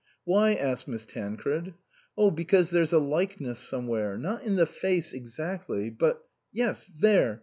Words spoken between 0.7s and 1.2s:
Miss